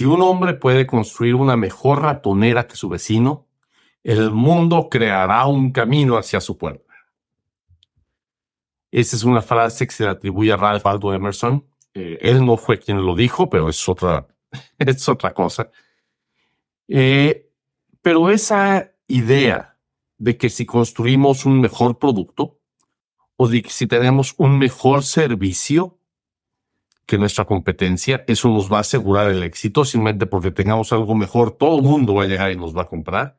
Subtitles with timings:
[0.00, 3.48] Si un hombre puede construir una mejor ratonera que su vecino,
[4.02, 6.94] el mundo creará un camino hacia su puerta.
[8.90, 11.66] Esa es una frase que se le atribuye a Ralph Waldo Emerson.
[11.92, 14.26] Eh, él no fue quien lo dijo, pero es otra,
[14.78, 15.70] es otra cosa.
[16.88, 17.50] Eh,
[18.00, 19.76] pero esa idea
[20.16, 22.58] de que si construimos un mejor producto
[23.36, 25.99] o de que si tenemos un mejor servicio
[27.10, 31.50] que nuestra competencia, eso nos va a asegurar el éxito simplemente porque tengamos algo mejor,
[31.50, 33.36] todo el mundo va a llegar y nos va a comprar.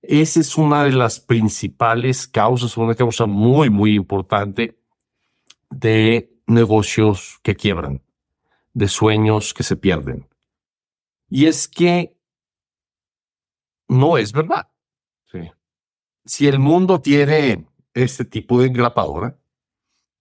[0.00, 4.78] Esa es una de las principales causas, una causa muy, muy importante
[5.70, 8.00] de negocios que quiebran,
[8.74, 10.28] de sueños que se pierden.
[11.28, 12.16] Y es que
[13.88, 14.68] no es verdad.
[16.26, 19.36] Si el mundo tiene este tipo de engrapadora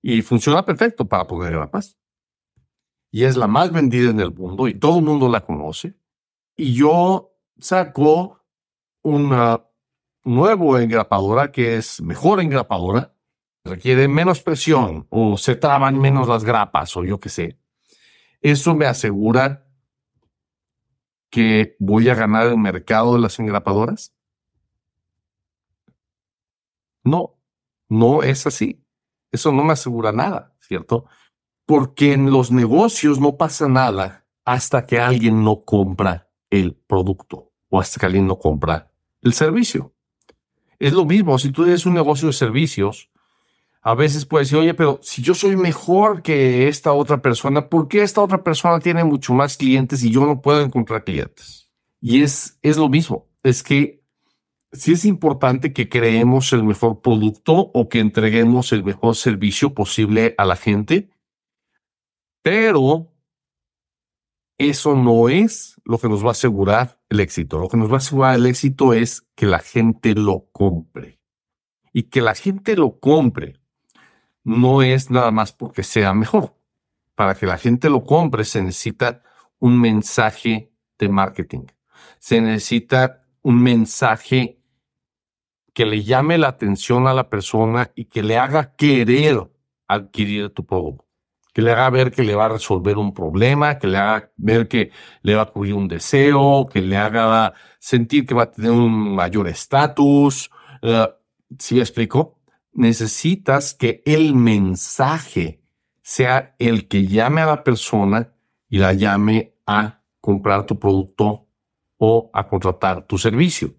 [0.02, 1.98] y funciona perfecto para poner grapas,
[3.14, 5.94] y es la más vendida en el mundo y todo el mundo la conoce,
[6.56, 8.44] y yo saco
[9.04, 9.64] una
[10.24, 13.14] nuevo engrapadora que es mejor engrapadora,
[13.64, 17.60] requiere menos presión o se traban menos las grapas o yo qué sé.
[18.42, 19.68] Eso me asegura
[21.30, 24.12] que voy a ganar el mercado de las engrapadoras.
[27.04, 27.40] No,
[27.90, 28.84] no es así.
[29.32, 31.06] Eso no me asegura nada, ¿cierto?
[31.66, 37.80] Porque en los negocios no pasa nada hasta que alguien no compra el producto o
[37.80, 39.94] hasta que alguien no compra el servicio.
[40.80, 43.10] Es lo mismo, si tú eres un negocio de servicios,
[43.82, 47.88] a veces puedes decir, oye, pero si yo soy mejor que esta otra persona, ¿por
[47.88, 51.70] qué esta otra persona tiene mucho más clientes y yo no puedo encontrar clientes?
[52.00, 54.04] Y es, es lo mismo, es que
[54.72, 60.34] sí es importante que creemos el mejor producto o que entreguemos el mejor servicio posible
[60.38, 61.10] a la gente,
[62.44, 63.12] pero
[64.58, 67.58] eso no es lo que nos va a asegurar el éxito.
[67.58, 71.20] Lo que nos va a asegurar el éxito es que la gente lo compre.
[71.94, 73.60] Y que la gente lo compre
[74.44, 76.56] no es nada más porque sea mejor.
[77.16, 79.24] Para que la gente lo compre se necesita
[79.60, 81.66] un mensaje de marketing.
[82.20, 84.60] Se necesita un mensaje
[85.74, 89.50] que le llame la atención a la persona y que le haga querer
[89.88, 91.13] adquirir tu producto
[91.54, 94.68] que le haga ver que le va a resolver un problema, que le haga ver
[94.68, 94.92] que
[95.22, 99.16] le va a cubrir un deseo, que le haga sentir que va a tener un
[99.16, 100.50] mayor estatus.
[100.82, 101.08] Uh,
[101.60, 102.40] ¿Sí me explico?
[102.74, 105.62] Necesitas que el mensaje
[106.02, 108.34] sea el que llame a la persona
[108.68, 111.48] y la llame a comprar tu producto
[111.98, 113.76] o a contratar tu servicio.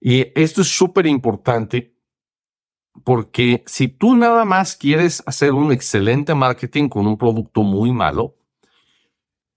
[0.00, 1.93] Y esto es súper importante
[3.02, 8.36] porque si tú nada más quieres hacer un excelente marketing con un producto muy malo,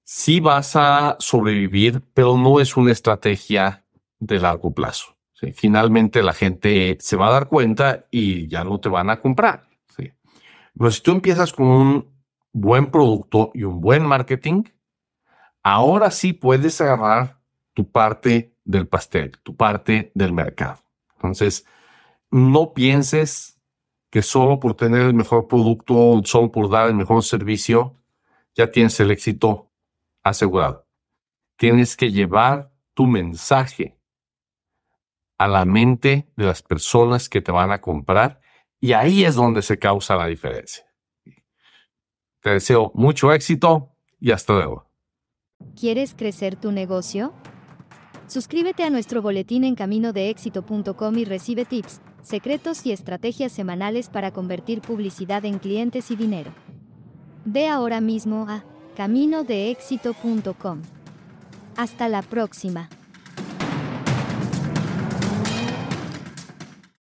[0.03, 3.86] sí vas a sobrevivir, pero no es una estrategia
[4.20, 5.16] de largo plazo.
[5.53, 9.68] Finalmente la gente se va a dar cuenta y ya no te van a comprar.
[9.96, 12.18] Pero si tú empiezas con un
[12.54, 14.64] buen producto y un buen marketing,
[15.64, 17.40] ahora sí puedes agarrar
[17.74, 20.80] tu parte del pastel, tu parte del mercado.
[21.16, 21.66] Entonces,
[22.32, 23.60] no pienses
[24.10, 27.96] que solo por tener el mejor producto, solo por dar el mejor servicio,
[28.56, 29.72] ya tienes el éxito
[30.24, 30.88] asegurado.
[31.58, 33.98] Tienes que llevar tu mensaje
[35.38, 38.42] a la mente de las personas que te van a comprar
[38.80, 40.86] y ahí es donde se causa la diferencia.
[42.42, 44.90] Te deseo mucho éxito y hasta luego.
[45.76, 47.34] ¿Quieres crecer tu negocio?
[48.28, 54.82] Suscríbete a nuestro boletín en caminodeéxito.com y recibe tips secretos y estrategias semanales para convertir
[54.82, 56.52] publicidad en clientes y dinero.
[57.46, 58.64] Ve ahora mismo a
[58.96, 60.82] caminodeexito.com.
[61.78, 62.90] Hasta la próxima.